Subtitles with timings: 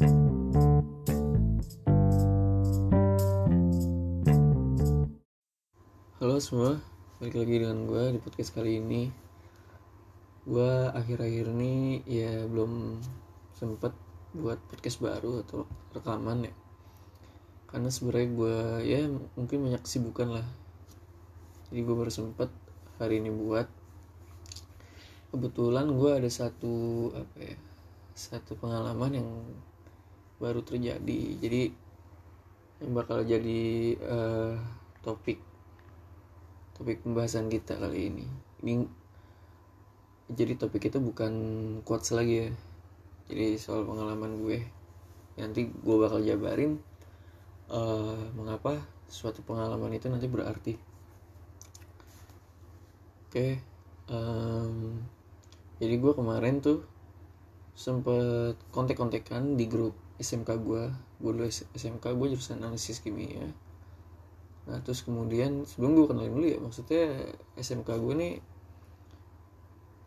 [0.00, 0.08] Halo
[6.40, 6.80] semua,
[7.20, 9.12] balik lagi dengan gue di podcast kali ini.
[10.48, 13.04] Gue akhir-akhir ini ya belum
[13.52, 13.92] sempet
[14.32, 16.54] buat podcast baru atau rekaman ya.
[17.68, 18.56] Karena sebenarnya gue
[18.88, 19.04] ya
[19.36, 20.48] mungkin banyak kesibukan lah.
[21.68, 22.48] Jadi gue baru sempet
[22.96, 23.68] hari ini buat.
[25.28, 27.60] Kebetulan gue ada satu apa ya
[28.16, 29.28] Satu pengalaman yang
[30.40, 31.62] baru terjadi Jadi
[32.80, 34.56] yang bakal jadi eh,
[35.04, 35.36] topik
[36.80, 38.26] topik pembahasan kita kali ini.
[38.64, 38.88] Ini
[40.32, 41.32] jadi topik itu bukan
[41.84, 42.50] quotes lagi ya.
[43.28, 44.64] Jadi soal pengalaman gue.
[45.36, 46.80] Nanti gue bakal jabarin
[47.68, 48.80] uh, mengapa
[49.12, 50.74] suatu pengalaman itu nanti berarti.
[53.30, 53.62] Oke,
[54.10, 55.04] um,
[55.78, 56.82] jadi gue kemarin tuh
[57.78, 60.84] sempet kontek-kontekan di grup SMK gue.
[61.18, 63.48] Gue dulu SMK gue jurusan analisis kimia.
[64.68, 67.04] Nah terus kemudian sebelum gue kenalin dulu ya maksudnya
[67.56, 68.34] SMK gue nih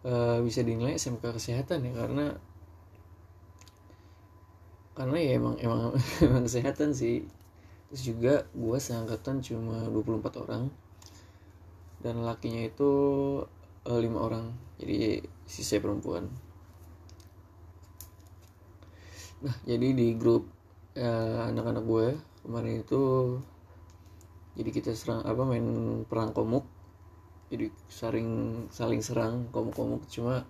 [0.05, 2.37] uh, bisa dinilai SMK kesehatan ya karena
[4.93, 7.25] karena ya emang emang emang kesehatan sih.
[7.89, 10.63] Terus juga gue seangkatan cuma 24 orang
[12.05, 12.91] dan lakinya itu
[13.89, 14.53] uh, lima orang.
[14.77, 16.29] Jadi sisa perempuan
[19.43, 20.47] nah jadi di grup
[20.95, 22.07] uh, anak-anak gue
[22.47, 23.01] kemarin itu
[24.53, 25.65] jadi kita serang apa main
[26.05, 26.65] perang komuk.
[27.49, 28.29] Jadi saling
[28.69, 30.45] saling serang komuk-komuk cuma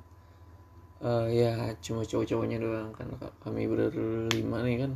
[1.04, 3.08] uh, ya cuma cowok-cowoknya doang kan.
[3.44, 4.92] Kami berlima nih kan.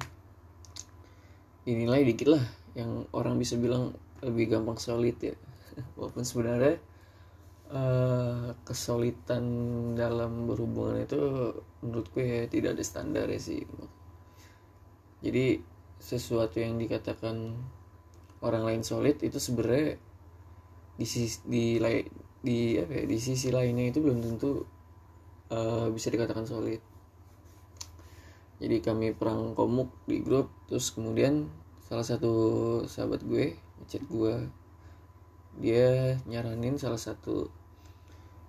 [1.63, 2.43] Dinilai dikit lah
[2.75, 5.35] yang orang bisa bilang lebih gampang solid ya.
[5.99, 6.79] Walaupun sebenarnya
[7.71, 9.43] uh, kesulitan
[9.95, 11.19] dalam berhubungan itu
[11.83, 13.63] menurutku ya tidak ada standar ya sih.
[15.23, 15.59] Jadi
[15.97, 17.57] sesuatu yang dikatakan
[18.45, 19.97] orang lain solid itu sebenarnya
[20.97, 21.77] di sisi di
[22.41, 24.65] di apa ya, di sisi lainnya itu belum tentu
[25.49, 26.81] uh, bisa dikatakan solid.
[28.57, 31.45] Jadi kami perang komuk di grup terus kemudian
[31.85, 32.33] salah satu
[32.89, 33.53] sahabat gue
[33.85, 34.49] chat gue
[35.57, 37.49] dia nyaranin salah satu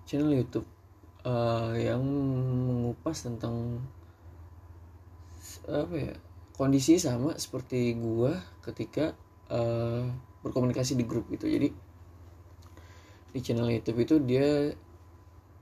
[0.05, 0.65] channel YouTube
[1.25, 2.01] uh, yang
[2.65, 3.81] mengupas tentang
[5.69, 6.13] apa ya
[6.57, 8.33] kondisi sama seperti gue
[8.65, 9.13] ketika
[9.53, 10.05] uh,
[10.43, 11.47] berkomunikasi di grup gitu.
[11.47, 11.69] Jadi
[13.29, 14.73] di channel YouTube itu dia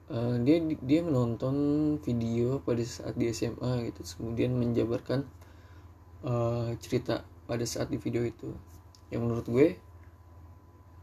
[0.10, 1.56] uh, dia dia menonton
[2.02, 4.02] video pada saat di SMA gitu.
[4.20, 5.28] Kemudian menjabarkan
[6.24, 8.56] uh, cerita pada saat di video itu.
[9.14, 9.68] Yang menurut gue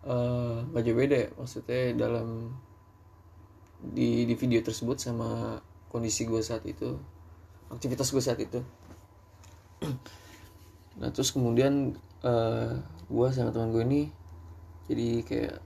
[0.04, 1.28] uh, jauh beda ya.
[1.37, 2.53] Maksudnya dalam
[3.84, 5.60] di di video tersebut sama
[5.92, 6.97] kondisi gue saat itu
[7.72, 8.60] aktivitas gue saat itu.
[10.94, 12.70] Nah terus kemudian uh, eh,
[13.10, 14.03] gue sama teman gue ini
[14.87, 15.59] jadi kayak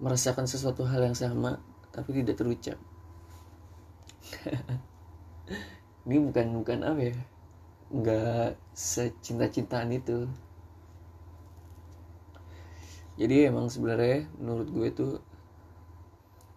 [0.00, 1.60] merasakan sesuatu hal yang sama
[1.92, 2.80] tapi tidak terucap.
[6.08, 7.16] Ini bukan bukan apa ya?
[7.92, 10.26] Nggak secinta-cintaan itu
[13.22, 15.06] jadi emang sebenarnya menurut gue itu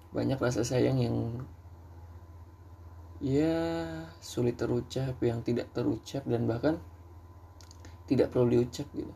[0.10, 1.46] banyak rasa sayang yang
[3.22, 3.54] ya
[4.18, 6.82] sulit terucap yang tidak terucap dan bahkan
[8.10, 9.14] tidak perlu diucap gitu.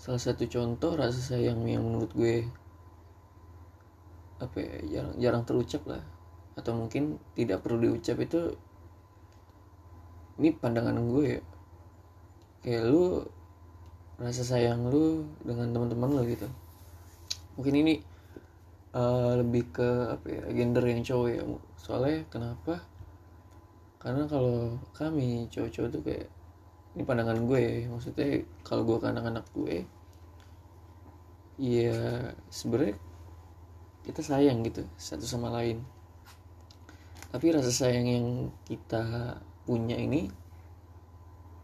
[0.00, 2.48] Salah satu contoh rasa sayang yang menurut gue
[4.40, 6.00] apa ya, jarang jarang terucap lah
[6.56, 8.56] atau mungkin tidak perlu diucap itu
[10.40, 11.42] ini pandangan gue ya.
[12.64, 13.04] Kayak lu
[14.18, 16.50] rasa sayang lu dengan teman-teman lo gitu.
[17.54, 17.94] Mungkin ini
[18.94, 21.42] uh, lebih ke apa ya gender yang cowok ya
[21.78, 22.82] soalnya kenapa?
[24.02, 26.26] Karena kalau kami cowok-cowok tuh kayak
[26.98, 29.86] ini pandangan gue maksudnya kalau gue ke anak-anak gue
[31.58, 32.94] ya sebenarnya
[34.02, 35.82] kita sayang gitu satu sama lain.
[37.28, 38.26] Tapi rasa sayang yang
[38.64, 39.36] kita
[39.68, 40.32] punya ini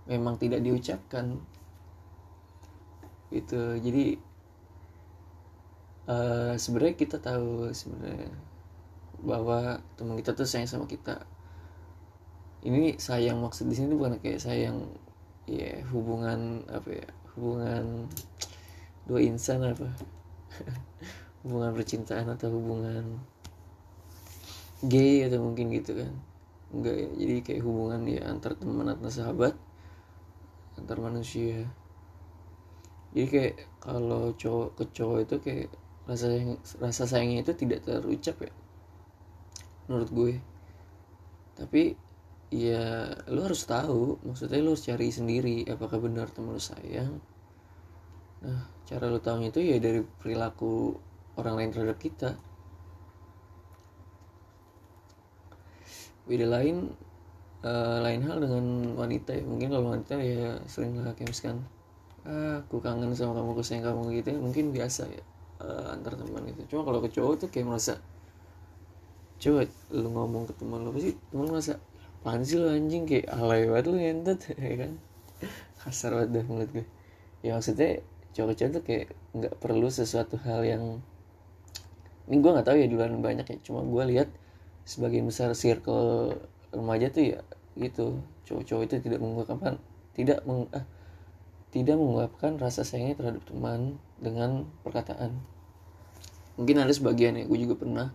[0.05, 1.41] memang tidak diucapkan
[3.33, 4.21] itu jadi
[6.09, 8.33] uh, sebenarnya kita tahu sebenarnya
[9.25, 11.25] bahwa teman kita tuh sayang sama kita.
[12.65, 14.89] Ini sayang maksud di sini bukan kayak sayang
[15.45, 18.09] ya hubungan apa ya hubungan
[19.05, 19.89] dua insan apa?
[21.45, 23.21] Hubungan percintaan atau hubungan
[24.81, 26.13] gay atau mungkin gitu kan.
[26.73, 29.53] Enggak ya jadi kayak hubungan ya antar teman atau sahabat
[30.81, 31.69] antar manusia
[33.15, 35.69] jadi kayak kalau cowok ke cowok itu kayak
[36.05, 36.51] rasa sayang,
[36.83, 38.53] rasa sayangnya itu tidak terucap ya
[39.87, 40.35] menurut gue.
[41.55, 41.83] Tapi
[42.51, 47.23] ya lu harus tahu maksudnya lu harus cari sendiri apakah benar temen lu sayang.
[48.43, 50.99] Nah cara lu tahu itu ya dari perilaku
[51.39, 52.35] orang lain terhadap kita.
[56.25, 56.89] Beda lain
[57.63, 58.65] uh, lain hal dengan
[58.97, 59.45] wanita ya.
[59.47, 61.74] Mungkin kalau wanita ya sering lah ah
[62.25, 64.39] aku kangen sama kamu aku sayang kamu gitu ya.
[64.41, 65.23] Mungkin biasa ya
[65.61, 66.77] uh, antar teman gitu.
[66.77, 67.95] Cuma kalau ke cowok tuh kayak merasa
[69.41, 70.91] coba lu ngomong ke teman lu.
[70.97, 71.73] Pasti teman merasa
[72.21, 73.05] apaan sih lu anjing?
[73.05, 74.93] Kayak alay banget lu ngentot ya kan?
[75.85, 76.87] Kasar banget dah menurut gue.
[77.45, 78.01] Ya maksudnya
[78.35, 79.07] cowok-cowok tuh kayak
[79.37, 80.85] nggak perlu sesuatu hal yang
[82.25, 83.57] ini gue nggak tahu ya di luar banyak ya.
[83.61, 84.29] Cuma gue lihat
[84.89, 86.33] sebagian besar circle
[86.73, 87.41] remaja tuh ya
[87.77, 88.25] gitu.
[88.49, 89.77] Cowok-cowok itu tidak mengungkapkan
[90.15, 90.87] tidak meng, ah,
[91.75, 95.35] tidak mengungkapkan rasa sayangnya terhadap teman dengan perkataan.
[96.55, 98.15] Mungkin ada sebagian ya gue juga pernah.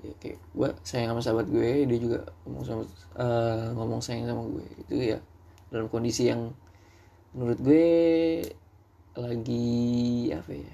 [0.00, 2.82] Ya, kayak gue sayang sama sahabat gue dia juga ngomong sama
[3.20, 4.66] uh, ngomong sayang sama gue.
[4.88, 5.20] Itu ya
[5.68, 6.56] dalam kondisi yang
[7.36, 7.86] menurut gue
[9.18, 10.72] lagi apa ya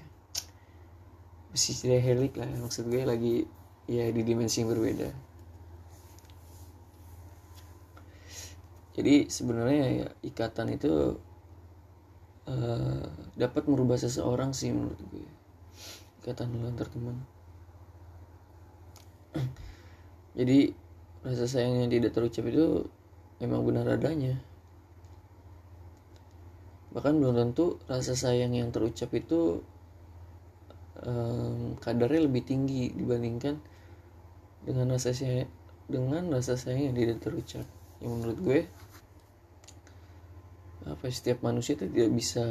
[1.51, 3.35] masih tidak helik lah maksud gue lagi
[3.91, 5.11] ya di dimensi yang berbeda.
[8.95, 11.19] Jadi sebenarnya ya ikatan itu
[12.49, 13.05] uh,
[13.37, 15.29] dapat merubah seseorang sih menurut gue.
[16.23, 17.17] Ikatan lu antar teman.
[20.39, 20.73] Jadi
[21.25, 22.85] rasa sayang yang tidak terucap itu
[23.41, 24.41] memang benar adanya.
[26.95, 29.65] Bahkan belum tentu rasa sayang yang terucap itu
[31.03, 33.59] um, kadarnya lebih tinggi dibandingkan
[34.63, 35.51] dengan rasa sayang
[35.91, 37.67] dengan rasa sayang yang tidak terucap.
[38.01, 38.61] Yang menurut gue
[40.85, 42.47] apa setiap manusia itu tidak bisa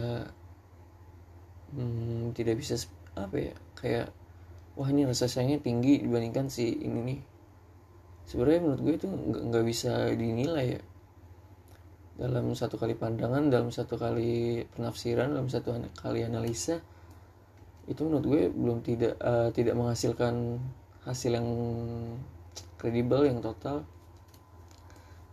[1.77, 2.81] hmm, tidak bisa
[3.13, 4.07] apa ya kayak
[4.73, 7.19] wah ini rasa sayangnya tinggi dibandingkan si ini nih.
[8.23, 9.07] Sebenarnya menurut gue itu
[9.51, 10.81] nggak bisa dinilai ya.
[12.13, 16.77] Dalam satu kali pandangan dalam satu kali penafsiran dalam satu kali analisa
[17.89, 20.57] itu menurut gue belum tidak uh, tidak menghasilkan
[21.03, 21.49] hasil yang
[22.79, 23.83] kredibel yang total.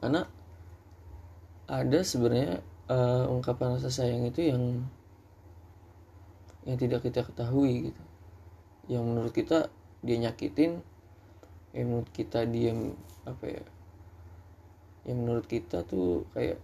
[0.02, 0.26] Karena
[1.70, 2.58] ada sebenarnya
[2.90, 4.82] uh, ungkapan rasa sayang itu yang
[6.66, 8.02] yang tidak kita ketahui gitu.
[8.90, 9.58] Yang menurut kita
[10.02, 10.82] dia nyakitin
[11.70, 12.74] yang menurut kita dia
[13.24, 13.64] apa ya
[15.06, 16.58] yang menurut kita tuh kayak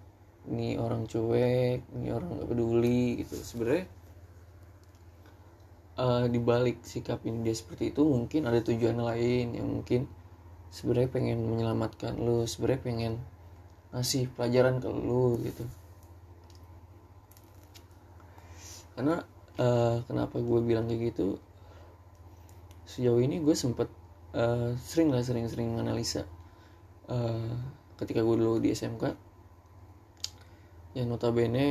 [0.50, 3.38] ini orang cuek ini orang gak peduli gitu.
[3.38, 3.86] Sebenarnya
[5.96, 10.10] uh, dibalik sikap ini dia seperti itu mungkin ada tujuan lain yang mungkin
[10.74, 13.12] sebenarnya pengen menyelamatkan lu sebenarnya pengen
[13.94, 15.64] ngasih pelajaran ke lu gitu
[18.96, 19.22] karena
[19.60, 21.36] uh, kenapa gue bilang kayak gitu?
[22.88, 23.92] Sejauh ini gue sempet
[24.32, 26.24] uh, sering lah sering-sering menganalisa
[27.12, 27.52] uh,
[28.00, 29.04] ketika gue dulu di SMK
[30.96, 31.68] yang notabene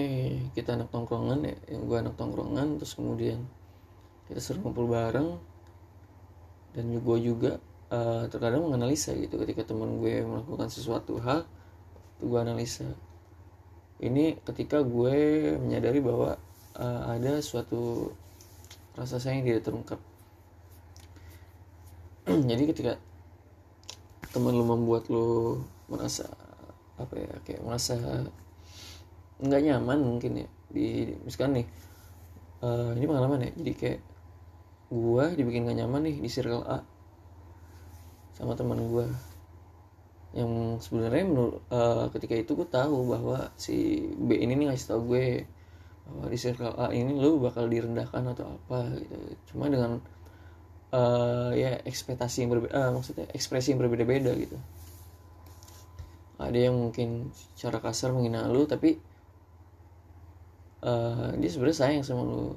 [0.53, 3.41] kita anak tongkrongan ya yang gue anak tongkrongan terus kemudian
[4.29, 5.37] kita sering kumpul bareng.
[6.75, 7.55] Dan gue juga
[7.87, 11.47] uh, terkadang menganalisa gitu ketika teman gue melakukan sesuatu hal
[12.19, 12.87] itu gue analisa.
[14.03, 15.15] Ini ketika gue
[15.55, 16.35] menyadari bahwa
[16.79, 18.11] uh, ada suatu
[18.95, 19.99] rasa sayang yang tidak terungkap.
[22.49, 22.93] Jadi ketika
[24.35, 26.27] teman lu membuat lu merasa
[26.99, 27.95] apa ya kayak merasa
[29.39, 31.67] nggak nyaman mungkin ya di misalkan nih
[32.63, 33.99] uh, ini pengalaman ya jadi kayak
[34.91, 36.83] gua dibikin gak nyaman nih di circle A
[38.35, 39.07] sama teman gua.
[40.35, 44.99] Yang sebenarnya menurut uh, ketika itu gue tahu bahwa si B ini nih ngasih tau
[45.07, 45.47] gue
[46.05, 49.15] di circle A ini lu bakal direndahkan atau apa gitu.
[49.53, 49.97] Cuma dengan
[50.93, 54.57] uh, ya ekspektasi yang berbeda uh, maksudnya ekspresi yang berbeda-beda gitu.
[56.37, 59.01] Ada yang mungkin secara kasar menghina lu tapi
[60.85, 62.53] uh, dia sebenarnya sayang sama lu.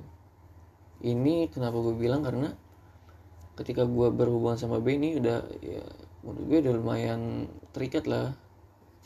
[0.98, 2.52] Ini kenapa gue bilang karena
[3.54, 5.82] ketika gue berhubungan sama B ini udah ya
[6.26, 7.20] menurut gue udah lumayan
[7.72, 8.34] terikat lah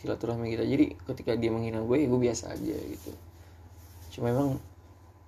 [0.02, 0.64] silaturahmi kita.
[0.66, 3.12] Jadi ketika dia menghina gue ya gue biasa aja gitu
[4.12, 4.60] cuma memang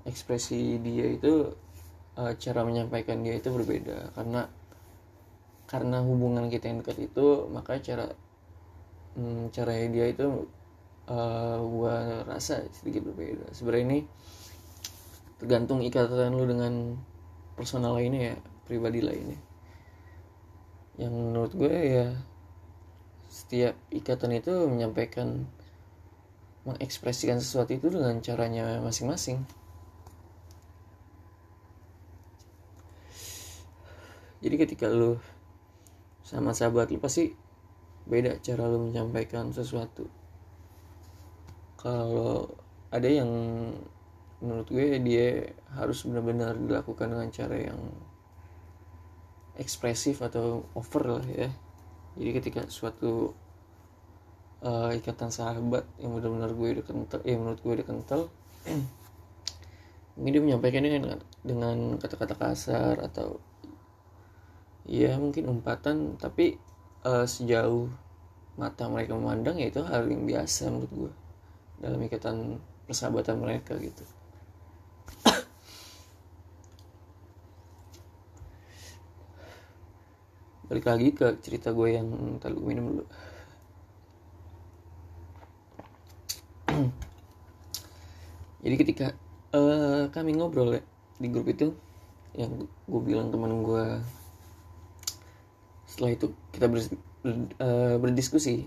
[0.05, 1.49] ekspresi dia itu
[2.21, 4.13] uh, cara menyampaikan dia itu berbeda.
[4.13, 4.45] Karena
[5.65, 8.13] karena hubungan kita yang dekat itu maka cara
[9.17, 10.45] hmm, cara dia itu
[11.09, 11.97] uh, gue
[12.29, 13.49] rasa sedikit berbeda.
[13.57, 14.01] Sebenarnya ini
[15.41, 17.01] tergantung ikatan lu dengan
[17.57, 18.37] personal lainnya ya
[18.69, 19.41] pribadi lainnya.
[21.01, 22.07] Yang menurut gue ya
[23.35, 25.49] setiap ikatan itu menyampaikan
[26.65, 29.45] mengekspresikan sesuatu itu dengan caranya masing-masing.
[34.45, 35.17] Jadi ketika lu
[36.25, 37.33] sama sahabat lu pasti
[38.05, 40.09] beda cara lu menyampaikan sesuatu.
[41.81, 42.53] Kalau
[42.93, 43.29] ada yang
[44.45, 47.81] menurut gue dia harus benar-benar dilakukan dengan cara yang
[49.57, 51.49] ekspresif atau over lah ya.
[52.21, 53.33] Jadi ketika suatu
[54.65, 58.21] uh, ikatan sahabat yang benar-benar gue udah kental ya menurut gue udah kental
[60.17, 63.39] mungkin dia menyampaikannya dengan dengan kata-kata kasar atau
[64.89, 66.57] ya mungkin umpatan tapi
[67.05, 67.93] uh, sejauh
[68.57, 71.13] mata mereka memandang ya itu hal yang biasa menurut gue
[71.83, 74.05] dalam ikatan persahabatan mereka gitu.
[80.71, 82.09] Balik lagi ke cerita gue yang
[82.41, 83.05] gue minum dulu
[88.65, 89.07] jadi ketika
[89.53, 90.83] uh, kami ngobrol ya
[91.21, 91.77] di grup itu
[92.35, 94.03] yang gue bilang teman gue
[95.87, 96.81] setelah itu kita ber,
[97.23, 98.67] ber, uh, berdiskusi.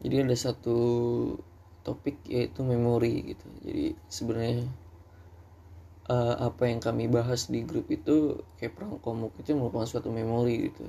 [0.00, 0.78] Jadi ada satu
[1.82, 3.46] topik yaitu memori gitu.
[3.66, 4.68] Jadi sebenarnya
[6.06, 10.70] uh, apa yang kami bahas di grup itu kayak perang komuk itu merupakan suatu memori
[10.70, 10.86] gitu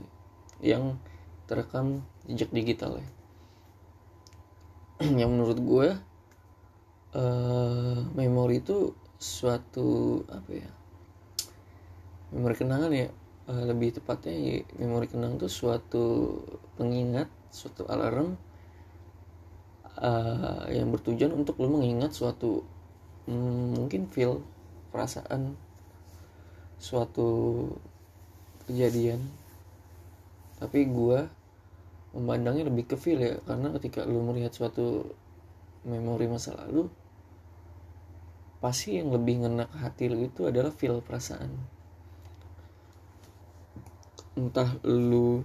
[0.62, 1.02] yang
[1.50, 3.10] terekam jejak digital ya.
[5.26, 5.88] Yang menurut gue
[7.16, 10.72] uh, memori itu suatu apa ya
[12.32, 13.10] memori kenangan ya.
[13.50, 16.40] Uh, lebih tepatnya ya, memori kenang itu suatu
[16.78, 18.38] pengingat suatu alarm
[19.98, 22.62] uh, yang bertujuan untuk lo mengingat suatu
[23.28, 24.46] mm, mungkin feel
[24.94, 25.58] perasaan
[26.78, 27.30] suatu
[28.70, 29.20] kejadian.
[30.62, 31.26] Tapi gue
[32.14, 35.12] memandangnya lebih ke feel ya karena ketika lu melihat suatu
[35.82, 36.92] memori masa lalu
[38.62, 41.50] pasti yang lebih ngena ke hati lu itu adalah feel perasaan?
[44.38, 45.42] Entah lu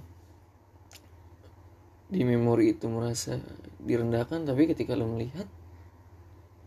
[2.07, 3.41] di memori itu merasa
[3.83, 5.51] direndahkan tapi ketika lu melihat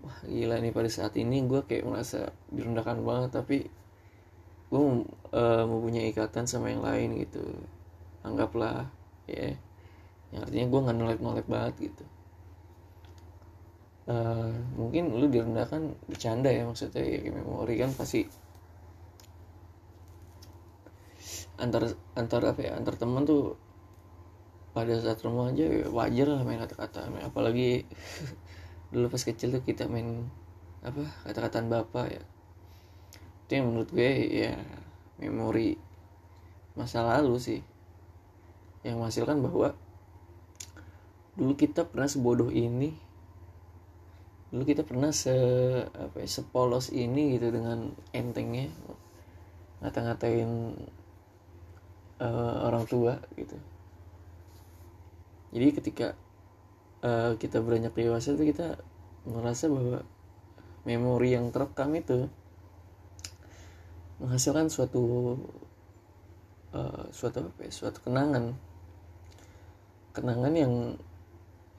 [0.04, 3.58] wah gila nih pada saat ini gue kayak merasa direndahkan banget tapi
[4.70, 4.82] gue
[5.32, 7.42] uh, mempunyai ikatan sama yang lain gitu.
[8.26, 8.92] Anggaplah
[9.30, 9.54] ya.
[9.54, 9.56] Yeah.
[10.30, 12.06] yang artinya gue nggak nolep nolep banget gitu
[14.10, 18.26] uh, mungkin lu direndahkan bercanda ya maksudnya ya memori kan pasti
[21.60, 23.60] antar antar apa ya antar teman tuh
[24.72, 27.10] pada saat remaja ya wajar lah main kata-kata.
[27.26, 27.84] Apalagi
[28.94, 30.30] dulu pas kecil tuh kita main
[30.86, 32.24] apa kata-kataan bapak ya.
[33.46, 34.56] Itu yang menurut gue ya
[35.20, 35.76] memori
[36.78, 37.62] masa lalu sih.
[38.86, 39.76] Yang menghasilkan bahwa
[41.36, 43.09] dulu kita pernah sebodoh ini
[44.50, 45.34] dulu kita pernah se
[45.86, 48.70] apa ya, sepolos ini gitu dengan entengnya.
[49.80, 50.76] Ngata-ngatain
[52.20, 53.56] uh, orang tua gitu.
[55.50, 56.08] Jadi ketika
[57.02, 58.78] uh, kita beranjak dewasa itu kita
[59.26, 60.06] merasa bahwa
[60.86, 62.30] memori yang terekam itu
[64.20, 65.38] menghasilkan suatu
[66.76, 68.54] uh, suatu apa ya, suatu kenangan.
[70.12, 70.74] Kenangan yang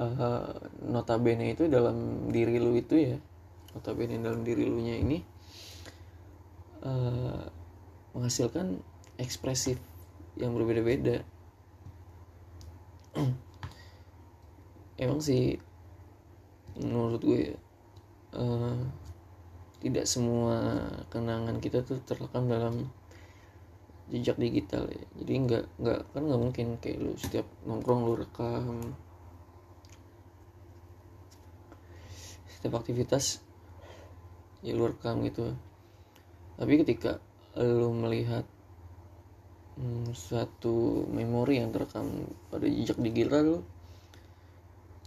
[0.01, 0.49] uh,
[0.89, 3.17] notabene itu dalam diri lu itu ya
[3.77, 5.21] notabene dalam diri lu nya ini
[6.83, 7.45] uh,
[8.17, 8.81] menghasilkan
[9.21, 9.79] ekspresif
[10.41, 11.23] yang berbeda-beda.
[15.03, 15.61] Emang sih
[16.81, 17.43] menurut gue
[18.35, 18.81] uh,
[19.81, 22.89] tidak semua kenangan kita tuh terekam dalam
[24.11, 25.05] jejak digital ya.
[25.23, 28.97] Jadi nggak nggak kan nggak mungkin kayak lu setiap nongkrong lu rekam
[32.61, 33.41] setiap aktivitas
[34.61, 35.57] ya lu rekam gitu.
[36.61, 37.17] Tapi ketika
[37.57, 38.45] lu melihat
[39.81, 43.59] hmm, suatu memori yang terekam pada jejak digital lu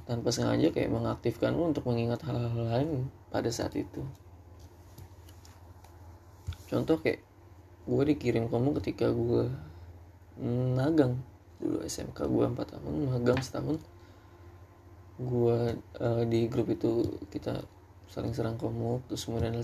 [0.10, 2.90] tanpa sengaja kayak mengaktifkan lu untuk mengingat hal-hal lain
[3.30, 4.02] pada saat itu.
[6.66, 7.22] Contoh kayak
[7.86, 9.46] gue dikirim kamu ketika gue
[10.74, 11.22] magang
[11.62, 13.78] dulu SMK gue 4 tahun magang setahun
[15.22, 17.62] gue uh, di grup itu kita
[18.10, 19.58] saling serang kamu terus kemudian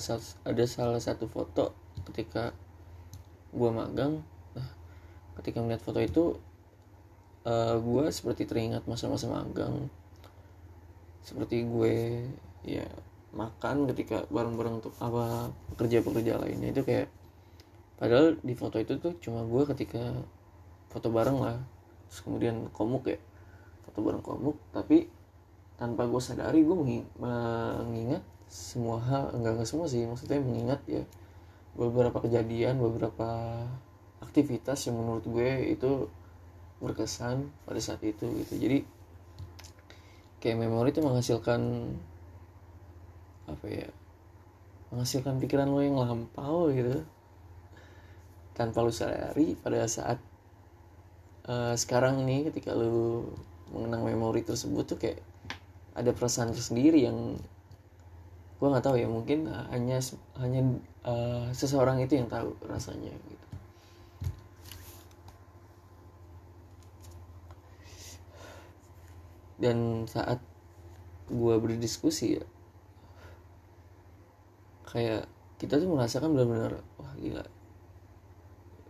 [0.45, 1.73] ada salah satu foto
[2.09, 2.53] ketika
[3.53, 4.21] gue magang.
[4.53, 4.69] Nah
[5.41, 6.37] ketika melihat foto itu
[7.45, 9.89] uh, gue seperti teringat masa-masa magang.
[11.25, 12.25] Seperti gue
[12.65, 12.85] ya
[13.29, 16.73] makan ketika bareng-bareng untuk apa pekerja-pekerja lainnya.
[16.73, 17.09] Itu kayak
[17.97, 20.13] padahal di foto itu tuh cuma gue ketika
[20.89, 21.57] foto bareng lah.
[22.09, 23.21] Terus kemudian komuk ya
[23.85, 25.09] foto bareng komuk tapi
[25.79, 31.07] tanpa gue sadari gue mengingat semua hal enggak enggak semua sih maksudnya mengingat ya
[31.79, 33.63] beberapa kejadian beberapa
[34.19, 36.11] aktivitas yang menurut gue itu
[36.79, 38.53] berkesan pada saat itu gitu.
[38.55, 38.83] Jadi
[40.39, 41.61] kayak memori itu menghasilkan
[43.49, 43.87] apa ya
[44.93, 47.03] menghasilkan pikiran lo yang lampau gitu.
[48.55, 50.19] Tanpa lu sadari pada saat
[51.47, 53.27] uh, sekarang nih ketika lu
[53.71, 55.23] mengenang memori tersebut tuh kayak
[55.95, 57.37] ada perasaan tersendiri yang
[58.59, 60.03] gue nggak tahu ya mungkin hanya
[60.35, 60.61] hanya
[61.07, 63.47] uh, seseorang itu yang tahu rasanya gitu.
[69.59, 70.39] Dan saat
[71.29, 72.45] gue berdiskusi ya
[74.89, 75.29] kayak
[75.61, 77.45] kita tuh merasakan benar-benar wah gila.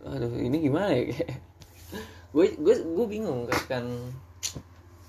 [0.08, 1.14] Aduh ini gimana ya?
[2.34, 3.84] Gue gue gue bingung kan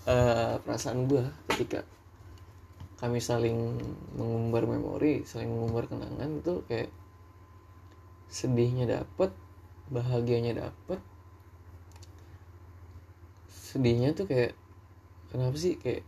[0.07, 1.83] uh, perasaan gue ketika
[3.01, 3.81] kami saling
[4.13, 6.93] mengumbar memori saling mengumbar kenangan itu kayak
[8.31, 9.35] sedihnya dapet
[9.91, 11.03] bahagianya dapet.
[13.51, 14.55] Sedihnya tuh kayak
[15.33, 15.75] kenapa sih?
[15.75, 16.07] Kayak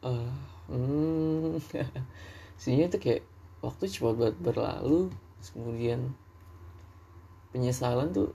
[0.00, 0.32] uh,
[0.72, 1.60] hmm,
[2.60, 3.22] sehingga itu kayak
[3.60, 5.12] waktu cepat banget berlalu
[5.52, 6.16] kemudian
[7.52, 8.32] penyesalan tuh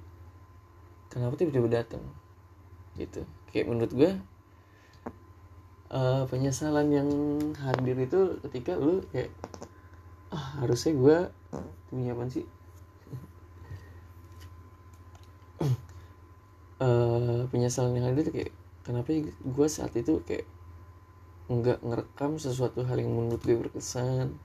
[1.09, 2.01] kenapa tiba-tiba datang
[2.97, 4.11] gitu kayak menurut gue
[5.93, 7.09] uh, penyesalan yang
[7.59, 9.33] hadir itu ketika lu kayak
[10.29, 11.17] ah harusnya gue
[11.89, 12.45] punya apa sih?
[16.77, 18.53] Uh, penyesalan yang hadir tuh kayak
[18.85, 20.45] kenapa gue saat itu kayak
[21.49, 24.37] nggak ngerekam sesuatu hal yang menurut gue berkesan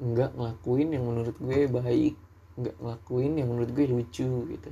[0.00, 2.16] nggak ngelakuin yang menurut gue baik
[2.56, 4.70] nggak ngelakuin yang menurut gue lucu gitu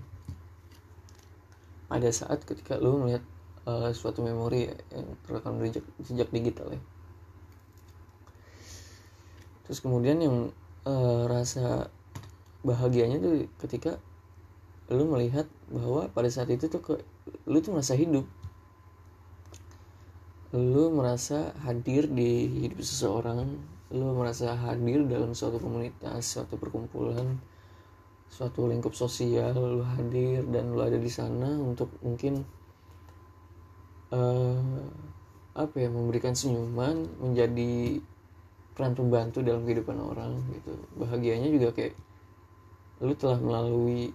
[1.87, 3.23] pada saat ketika lo ngeliat
[3.67, 5.71] uh, suatu memori yang terekam dari
[6.03, 6.81] sejak digital ya.
[9.67, 10.37] Terus kemudian yang
[10.87, 11.91] uh, rasa
[12.63, 13.99] bahagianya tuh ketika
[14.87, 16.95] lo melihat bahwa pada saat itu tuh ke,
[17.47, 18.27] lu tuh merasa hidup.
[20.55, 27.39] Lu merasa hadir di hidup seseorang lu merasa hadir dalam suatu komunitas suatu perkumpulan
[28.31, 32.45] suatu lingkup sosial lu hadir dan lu ada di sana untuk mungkin
[34.13, 34.83] uh,
[35.57, 38.03] apa ya memberikan senyuman menjadi
[38.77, 40.77] peran pembantu dalam kehidupan orang gitu.
[41.01, 41.97] Bahagianya juga kayak
[43.01, 44.13] lu telah melalui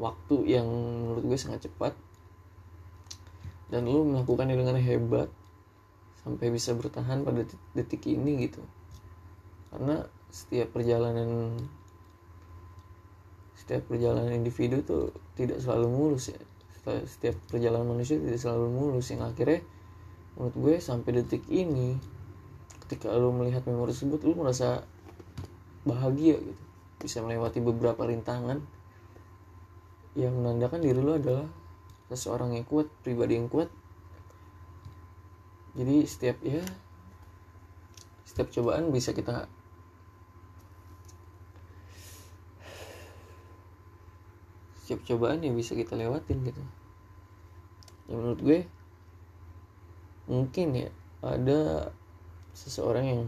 [0.00, 1.92] waktu yang menurut gue sangat cepat
[3.68, 5.28] dan lu melakukannya dengan hebat
[6.24, 7.44] sampai bisa bertahan pada
[7.76, 8.64] detik ini gitu.
[9.68, 10.00] Karena
[10.32, 11.60] setiap perjalanan
[13.70, 16.40] setiap perjalanan individu tuh tidak selalu mulus ya.
[17.06, 19.62] Setiap perjalanan manusia tidak selalu mulus yang akhirnya
[20.34, 21.94] menurut gue sampai detik ini
[22.82, 24.82] ketika lu melihat memori tersebut lu merasa
[25.86, 26.62] bahagia gitu.
[26.98, 28.58] Bisa melewati beberapa rintangan
[30.18, 31.46] yang menandakan diri lu adalah
[32.10, 33.70] seseorang yang kuat pribadi yang kuat.
[35.78, 36.58] Jadi setiap ya
[38.26, 39.46] setiap cobaan bisa kita
[44.90, 46.58] setiap cobaan yang bisa kita lewatin gitu.
[48.10, 48.66] Ya menurut gue
[50.26, 50.90] mungkin ya
[51.22, 51.94] ada
[52.58, 53.22] seseorang yang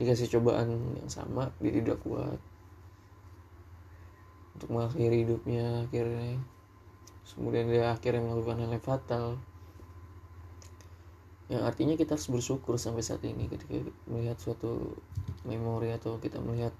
[0.00, 2.40] dikasih cobaan yang sama dia tidak kuat
[4.56, 6.40] untuk mengakhiri hidupnya akhirnya.
[7.28, 9.26] Kemudian dia akhirnya melakukan hal yang fatal.
[11.52, 14.96] Yang artinya kita harus bersyukur sampai saat ini ketika melihat suatu
[15.44, 16.72] memori atau kita melihat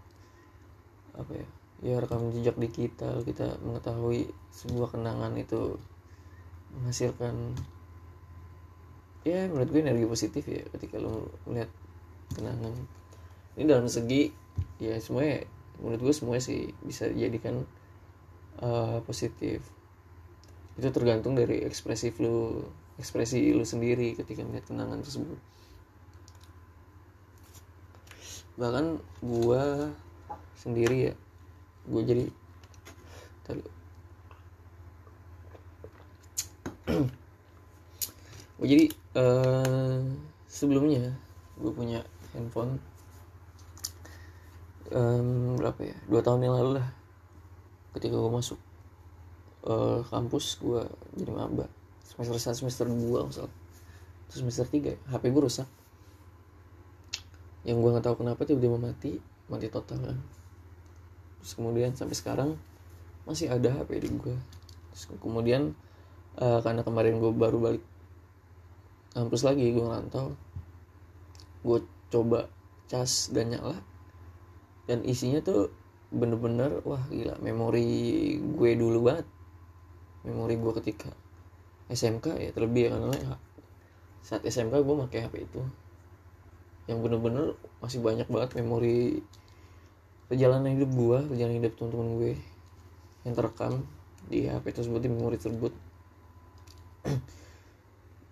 [1.12, 1.48] apa ya
[1.82, 5.76] ya rekam jejak digital kita mengetahui sebuah kenangan itu
[6.72, 7.58] menghasilkan
[9.26, 11.70] ya menurut gue energi positif ya ketika lo melihat
[12.38, 12.74] kenangan.
[13.58, 14.30] Ini dalam segi
[14.78, 15.42] ya semuanya
[15.82, 17.66] menurut gue semuanya sih bisa dijadikan
[18.62, 19.62] uh, positif.
[20.78, 22.62] Itu tergantung dari ekspresif lu
[23.00, 25.38] ekspresi lu sendiri ketika melihat kenangan tersebut.
[28.60, 29.88] Bahkan gua
[30.54, 31.14] sendiri ya
[31.86, 32.24] gue jadi
[33.42, 33.62] tadi.
[38.62, 38.86] Gue jadi
[39.18, 39.98] uh,
[40.46, 41.18] sebelumnya
[41.58, 42.78] gue punya handphone
[44.94, 45.96] um, berapa ya?
[46.06, 46.88] Dua tahun yang lalu lah
[47.98, 48.58] ketika gue masuk
[49.66, 50.86] uh, kampus gue
[51.18, 51.66] jadi maba.
[52.06, 53.50] Semester satu semester dua misal
[54.30, 55.66] terus semester tiga HP gue rusak.
[57.66, 59.18] Yang gue nggak tahu kenapa tiba-tiba mati
[59.50, 60.18] mati total kan
[61.42, 62.50] terus kemudian sampai sekarang
[63.26, 64.36] masih ada HP di gue
[64.94, 65.74] terus kemudian
[66.38, 67.84] uh, karena kemarin gue baru balik
[69.12, 70.32] kampus lagi gue ngerantau
[71.62, 71.78] gue
[72.10, 72.50] coba
[72.90, 73.78] cas dan nyala.
[74.84, 75.70] Dan isinya tuh
[76.12, 79.26] bener-bener wah gila memori gue dulu banget.
[80.26, 81.08] Memori gue ketika
[81.88, 83.34] SMK ya terlebih ya karena ya,
[84.20, 85.62] saat SMK gue pakai HP itu.
[86.90, 87.46] Yang bener-bener
[87.80, 89.22] masih banyak banget memori
[90.32, 92.32] perjalanan hidup gue perjalanan hidup teman-teman gue
[93.28, 93.84] yang terekam
[94.32, 95.76] di HP tersebut di memori tersebut.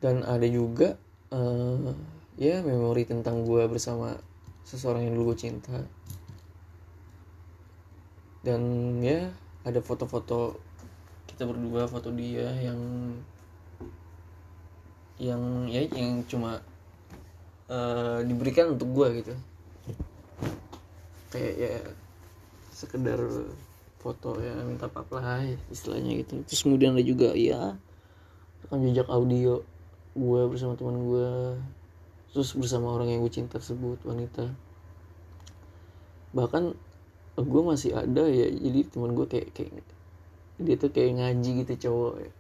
[0.02, 0.96] Dan ada juga
[1.28, 1.92] uh,
[2.40, 4.16] ya memori tentang gue bersama
[4.64, 5.76] seseorang yang dulu gue cinta.
[8.40, 9.28] Dan ya
[9.68, 10.56] ada foto-foto
[11.28, 12.80] kita berdua foto dia yang
[15.20, 16.64] yang ya yang cuma
[17.68, 19.36] uh, diberikan untuk gue gitu
[21.30, 21.74] kayak ya
[22.74, 23.18] sekedar
[24.00, 26.42] foto ya minta apa lah istilahnya gitu.
[26.48, 27.76] Terus kemudian ada juga ya
[28.64, 29.62] rekam jejak audio
[30.16, 31.30] gue bersama teman gue
[32.34, 34.50] terus bersama orang yang gue cinta tersebut wanita.
[36.34, 36.74] Bahkan
[37.40, 39.86] gue masih ada ya jadi teman gue kayak kayak
[40.60, 42.32] dia tuh kayak ngaji gitu cowok ya.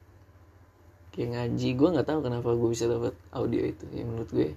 [1.10, 4.50] Kayak ngaji gue nggak tahu kenapa gue bisa dapat audio itu ya menurut gue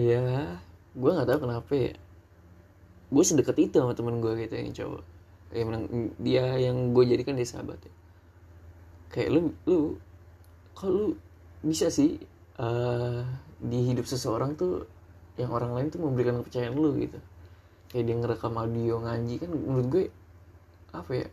[0.00, 0.56] ya.
[0.96, 1.94] Gue nggak tahu kenapa ya
[3.10, 5.04] gue sedekat itu sama temen gue gitu yang cowok.
[5.50, 5.84] Ya menang,
[6.22, 7.92] dia yang gue jadikan dia sahabat ya.
[9.10, 9.78] Kayak lu lu
[10.78, 11.18] kok lu
[11.60, 12.22] bisa sih
[12.62, 13.26] uh,
[13.58, 14.86] di hidup seseorang tuh
[15.34, 17.18] yang orang lain tuh memberikan kepercayaan lu gitu?
[17.90, 20.04] Kayak dia ngerekam audio ngaji kan menurut gue
[20.90, 21.26] apa ya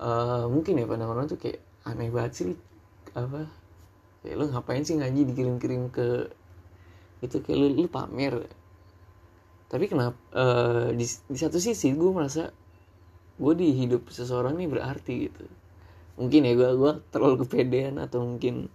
[0.00, 2.52] uh, mungkin ya pandangan orang tuh kayak aneh banget sih
[3.12, 3.48] apa
[4.24, 6.30] kayak lu ngapain sih ngaji dikirim-kirim ke
[7.22, 8.48] itu kayak lu, lu pamer
[9.72, 12.52] tapi kenapa uh, di, di satu sisi gue merasa
[13.40, 15.48] gue di hidup seseorang nih berarti gitu.
[16.20, 18.68] Mungkin ya gue gue terlalu kepedean atau mungkin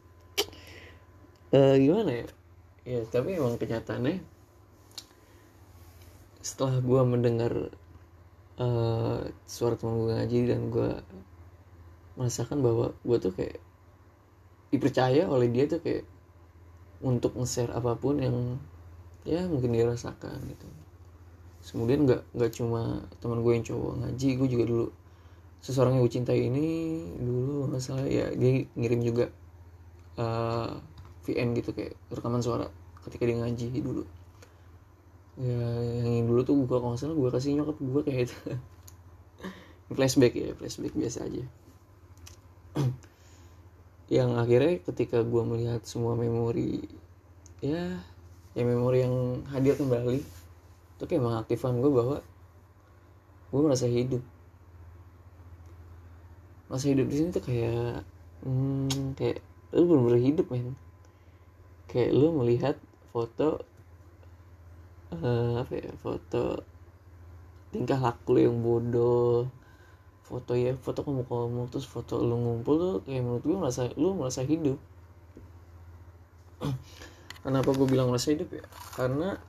[1.54, 2.28] uh, gimana ya?
[2.90, 4.26] Ya tapi emang kenyataannya
[6.42, 7.54] setelah gue mendengar
[8.58, 10.92] uh, suara teman gue ngaji dan gue
[12.18, 13.62] merasakan bahwa gue tuh kayak
[14.74, 16.10] dipercaya oleh dia tuh kayak
[17.06, 18.58] untuk nge-share apa pun yang
[19.30, 20.66] ya mungkin dia rasakan gitu
[21.68, 24.88] kemudian nggak nggak cuma teman gue yang cowok ngaji gue juga dulu
[25.60, 26.68] seseorang yang gue cintai ini
[27.20, 29.26] dulu nggak salah ya dia ngirim juga
[30.18, 30.72] uh, eh,
[31.28, 32.72] VN gitu kayak rekaman suara
[33.08, 34.04] ketika dia ngaji dulu.
[35.38, 35.64] Ya
[36.02, 38.38] yang dulu tuh gue kalau nggak gue kasih nyokap gue kayak itu
[39.96, 41.46] flashback ya flashback biasa aja.
[44.08, 46.88] Yang akhirnya ketika gue melihat semua memori
[47.60, 48.00] ya
[48.56, 50.24] ya memori yang hadir kembali
[50.98, 52.18] itu kayak mengaktifkan gue bahwa
[53.54, 54.26] gue merasa hidup.
[56.74, 58.02] Masa hidup di sini tuh kayak
[58.42, 59.46] hmm, kayak
[59.78, 60.74] lu bener-bener hidup men.
[61.86, 62.76] Kayak lu melihat
[63.14, 63.62] foto
[65.14, 66.66] uh, apa ya foto
[67.70, 69.48] tingkah laku lu yang bodoh
[70.28, 74.18] foto ya foto kamu kamu terus foto lu ngumpul tuh kayak menurut gue merasa lu
[74.18, 74.76] merasa hidup.
[77.48, 78.66] Kenapa gue bilang merasa hidup ya?
[78.98, 79.40] Karena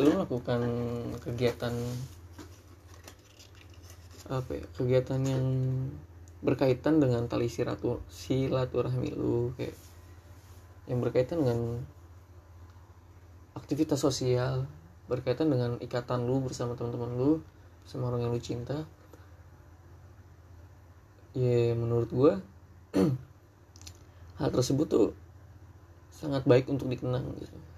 [0.00, 0.60] lu melakukan
[1.20, 1.74] kegiatan
[4.32, 4.64] apa ya?
[4.72, 5.46] Kegiatan yang
[6.40, 9.76] berkaitan dengan tali silatur silaturahmi lu kayak
[10.88, 11.84] yang berkaitan dengan
[13.52, 14.64] aktivitas sosial
[15.12, 17.32] berkaitan dengan ikatan lu bersama teman-teman lu
[17.84, 18.88] sama orang yang lu cinta.
[21.36, 22.32] Ya menurut gue
[24.40, 25.06] hal tersebut tuh
[26.12, 27.71] sangat baik untuk dikenang gitu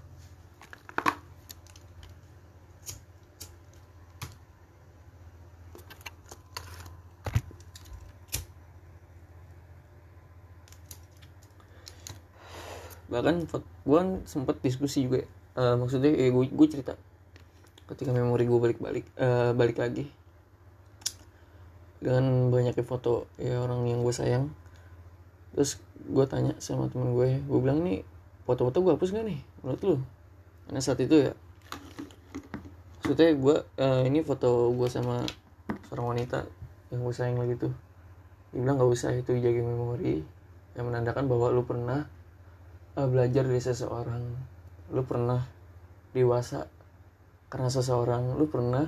[13.14, 13.46] bahkan
[13.86, 15.22] gue sempet diskusi juga
[15.54, 16.98] uh, maksudnya eh, gue gue cerita.
[17.84, 20.10] Ketika memori gue balik balik uh, balik lagi.
[22.02, 24.50] Dengan banyaknya foto ya orang yang gue sayang.
[25.54, 28.02] Terus gue tanya sama temen gue gue bilang nih
[28.44, 29.96] foto-foto gue hapus gak nih menurut lu?
[30.68, 31.32] Karena saat itu ya
[33.00, 35.22] maksudnya gue uh, ini foto gue sama
[35.88, 36.48] seorang wanita
[36.90, 37.72] yang gue sayang lagi tuh.
[38.52, 40.24] Dia bilang gak usah itu jaga memori.
[40.74, 42.10] Yang menandakan bahwa lu pernah
[42.98, 44.22] uh, belajar dari seseorang.
[44.90, 45.42] Lu pernah
[46.14, 46.66] dewasa
[47.50, 48.38] karena seseorang.
[48.38, 48.86] Lu pernah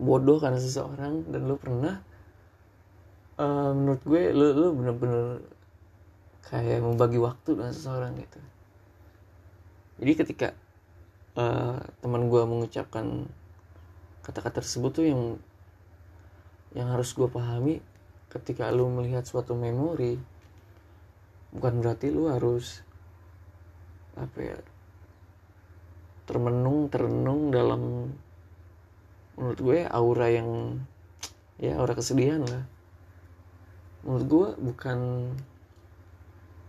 [0.00, 1.28] bodoh karena seseorang.
[1.28, 2.00] Dan lu pernah
[3.40, 5.24] uh, menurut gue lu lu bener-bener
[6.48, 8.40] kayak membagi waktu dengan seseorang gitu.
[10.02, 10.48] Jadi ketika
[11.38, 13.30] uh, teman gue mengucapkan
[14.22, 15.22] kata-kata tersebut tuh yang
[16.72, 17.84] yang harus gue pahami
[18.32, 20.16] ketika lu melihat suatu memori
[21.52, 22.80] bukan berarti lu harus
[24.16, 24.58] apa ya
[26.24, 28.12] termenung terenung dalam
[29.36, 30.80] menurut gue aura yang
[31.60, 32.64] ya aura kesedihan lah.
[34.02, 34.98] Menurut gue bukan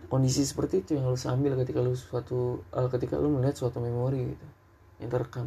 [0.08, 4.36] kondisi seperti itu yang lu ambil ketika lu suatu uh, ketika lu melihat suatu memori
[4.36, 4.46] gitu
[5.02, 5.46] yang terekam.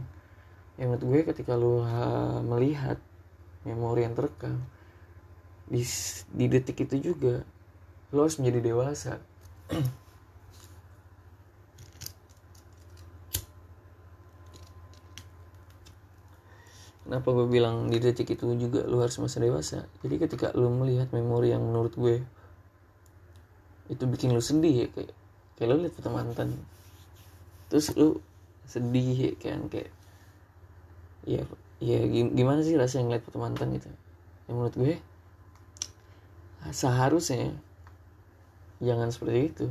[0.78, 3.00] Yang menurut gue ketika lu uh, melihat
[3.66, 4.62] memori yang terekam
[5.68, 5.84] di
[6.32, 7.44] di detik itu juga
[8.16, 9.20] lu harus menjadi dewasa.
[17.08, 19.88] Kenapa gue bilang di detik itu juga lu harus masa dewasa?
[20.04, 22.20] Jadi ketika lu melihat memori yang menurut gue
[23.88, 25.16] Itu bikin lu sedih ya Kayak,
[25.56, 26.60] kayak lu lihat foto mantan.
[27.72, 28.20] Terus lu
[28.68, 29.96] sedih ya kan Kayak
[31.24, 31.48] Ya,
[31.80, 33.88] ya gimana sih rasa yang lihat foto mantan gitu?
[34.52, 34.94] Yang menurut gue
[36.76, 37.56] Seharusnya
[38.84, 39.66] Jangan seperti itu.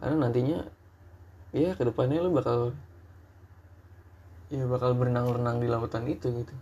[0.00, 0.64] Karena nantinya
[1.50, 2.78] Ya ke depannya lu bakal
[4.54, 6.54] ya bakal berenang-renang di lautan itu gitu.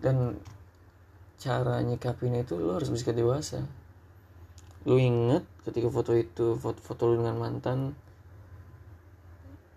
[0.00, 0.40] Dan
[1.36, 3.60] cara nyikapinnya itu lo harus bisa dewasa.
[4.88, 7.92] Lo inget ketika foto itu foto-foto lo dengan mantan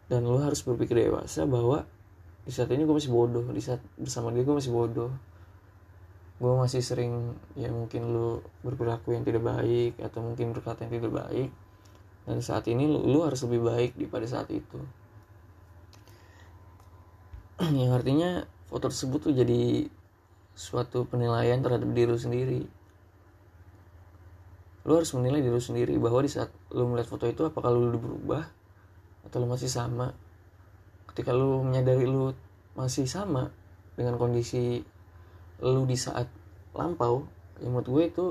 [0.07, 1.83] dan lo harus berpikir dewasa bahwa
[2.47, 5.11] di saat ini gue masih bodoh di saat bersama dia gue masih bodoh
[6.37, 11.13] gue masih sering ya mungkin lo berperilaku yang tidak baik atau mungkin berkata yang tidak
[11.25, 11.49] baik.
[12.27, 14.77] Dan saat ini lo, lo harus lebih baik daripada saat itu.
[17.81, 18.29] Yang artinya
[18.67, 19.87] foto tersebut tuh jadi
[20.53, 22.61] suatu penilaian terhadap diri lu sendiri.
[24.83, 27.95] Lu harus menilai diri lu sendiri bahwa di saat lu melihat foto itu apakah lu
[27.97, 28.43] berubah
[29.25, 30.11] atau lu masih sama?
[31.09, 32.35] Ketika lu menyadari lu
[32.75, 33.49] masih sama
[33.97, 34.85] dengan kondisi
[35.61, 36.29] lu di saat
[36.77, 37.25] lampau
[37.57, 38.25] yang menurut gue itu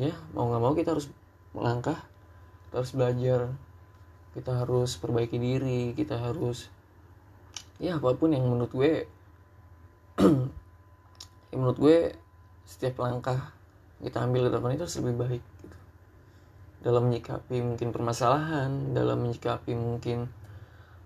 [0.00, 1.12] ya mau nggak mau kita harus
[1.52, 2.00] melangkah
[2.68, 3.40] kita harus belajar
[4.34, 6.72] kita harus perbaiki diri kita harus
[7.78, 8.92] ya apa pun yang menurut gue
[11.52, 11.98] yang menurut gue
[12.64, 13.52] setiap langkah
[14.00, 15.78] kita ambil ke depan itu lebih baik gitu.
[16.82, 20.26] dalam menyikapi mungkin permasalahan dalam menyikapi mungkin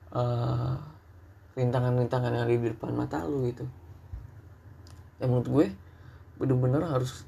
[0.08, 3.66] rintangan eh, rintangan-rintangan yang ada di depan mata lu gitu
[5.18, 5.66] yang menurut gue
[6.38, 7.26] bener-bener harus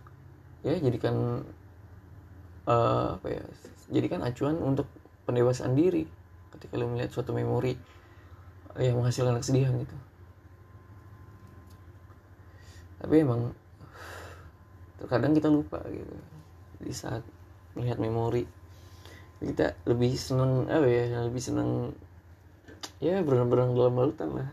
[0.63, 1.43] ya jadikan
[2.71, 3.43] uh, apa ya
[3.91, 4.87] jadikan acuan untuk
[5.27, 6.07] pendewasaan diri
[6.55, 7.75] ketika lu melihat suatu memori
[8.79, 9.97] yang menghasilkan kesedihan gitu.
[13.01, 13.51] Tapi emang
[15.01, 16.15] terkadang kita lupa gitu
[16.79, 17.25] di saat
[17.75, 18.45] melihat memori.
[19.41, 21.97] Kita lebih seneng apa ya lebih seneng
[23.01, 24.51] ya berenang-berenang dalam lautan lah.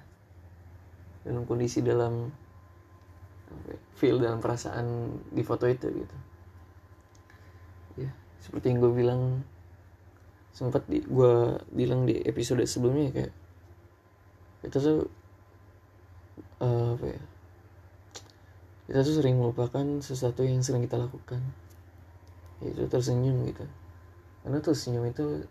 [1.27, 2.31] Dalam kondisi dalam
[3.97, 6.17] feel dalam perasaan di foto itu gitu.
[7.97, 8.11] Ya
[8.43, 9.21] seperti yang gue bilang
[10.53, 11.33] sempat di gue
[11.73, 13.33] bilang di episode sebelumnya kayak
[14.65, 14.99] kita tuh
[16.63, 17.21] uh, apa ya
[18.87, 21.43] kita tuh sering melupakan sesuatu yang sering kita lakukan.
[22.63, 23.67] Itu tersenyum gitu.
[24.41, 25.43] Karena tuh senyum itu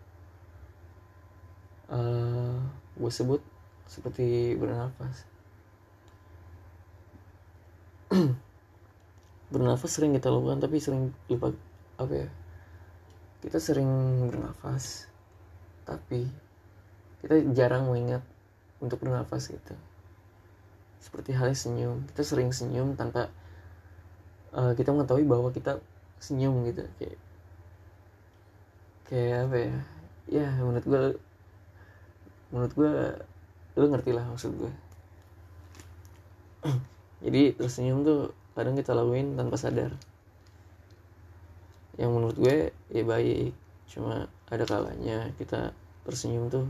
[1.92, 2.56] uh,
[2.96, 3.44] gue sebut
[3.84, 5.35] seperti bernafas
[9.56, 11.56] bernafas sering kita lakukan tapi sering lupa
[11.96, 12.28] apa ya
[13.40, 13.88] kita sering
[14.28, 15.08] bernafas
[15.86, 16.28] tapi
[17.24, 18.20] kita jarang mengingat
[18.82, 19.74] untuk bernafas gitu.
[21.00, 23.30] Seperti halnya senyum kita sering senyum tanpa
[24.52, 25.78] uh, kita mengetahui bahwa kita
[26.18, 27.18] senyum gitu kayak
[29.06, 29.76] kayak apa ya
[30.26, 31.02] ya menurut gue
[32.50, 32.92] menurut gue
[33.78, 34.72] lu ngerti lah maksud gue
[37.24, 39.92] jadi tersenyum tuh kadang kita lakuin tanpa sadar.
[42.00, 42.56] Yang menurut gue
[42.88, 43.52] ya baik.
[43.86, 45.76] Cuma ada kalanya kita
[46.08, 46.66] tersenyum tuh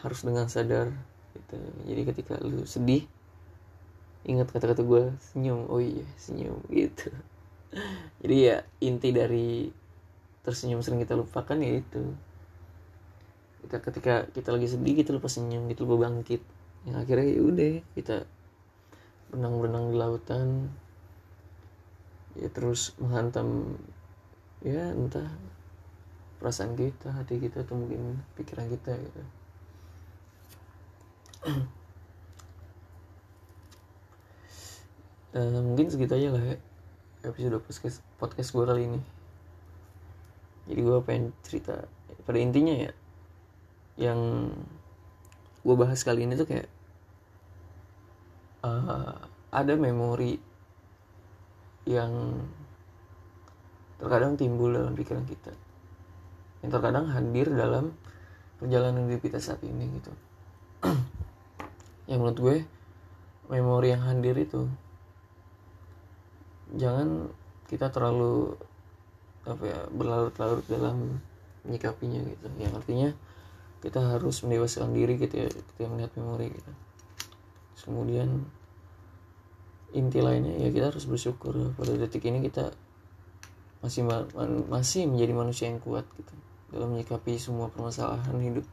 [0.00, 0.94] harus dengan sadar
[1.34, 1.58] gitu.
[1.90, 3.04] Jadi ketika lu sedih
[4.20, 7.10] ingat kata-kata gue senyum oh iya senyum gitu.
[8.22, 9.70] Jadi ya inti dari
[10.46, 12.02] tersenyum sering kita lupakan ya itu.
[13.66, 16.40] Kita ketika kita lagi sedih kita lupa senyum kita lupa bangkit.
[16.86, 18.16] Yang akhirnya ya udah kita
[19.30, 20.48] berenang-berenang di lautan.
[22.38, 23.78] Ya terus menghantam
[24.62, 25.26] ya entah
[26.38, 29.22] perasaan kita hati kita atau mungkin pikiran kita gitu.
[35.34, 36.56] Uh, mungkin segitu aja lah ya
[37.20, 39.00] episode podcast podcast gue kali ini.
[40.68, 41.84] Jadi gue pengen cerita
[42.24, 42.92] pada intinya ya
[44.00, 44.48] yang
[45.60, 46.68] gue bahas kali ini tuh kayak
[48.64, 49.14] uh,
[49.50, 50.38] ada memori
[51.88, 52.38] yang
[53.98, 55.52] terkadang timbul dalam pikiran kita.
[56.64, 57.96] Yang terkadang hadir dalam
[58.60, 60.12] perjalanan hidup kita saat ini gitu.
[62.10, 62.56] Yang menurut gue
[63.50, 64.70] memori yang hadir itu
[66.78, 67.34] jangan
[67.66, 68.54] kita terlalu
[69.42, 71.18] apa ya berlarut-larut dalam
[71.66, 72.46] menyikapinya gitu.
[72.60, 73.10] Yang artinya
[73.80, 76.72] kita harus mendewasakan diri gitu ya ketika melihat memori gitu
[77.90, 78.46] kemudian
[79.90, 81.74] inti lainnya ya kita harus bersyukur.
[81.74, 82.70] Pada detik ini kita
[83.82, 84.06] masih
[84.70, 86.34] masih menjadi manusia yang kuat gitu.
[86.70, 88.66] Dalam menyikapi semua permasalahan hidup.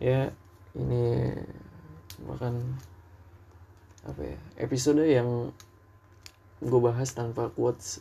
[0.00, 0.32] Ya
[0.72, 1.36] ini
[2.24, 2.62] bahkan
[4.06, 5.52] apa ya episode yang
[6.64, 8.00] gue bahas tanpa quotes.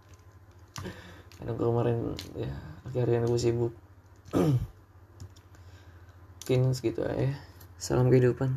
[1.36, 2.52] Karena kemarin ya
[2.88, 3.74] akhirnya gue sibuk.
[6.40, 7.49] Mungkin segitu aja
[7.80, 8.52] salam kehidupan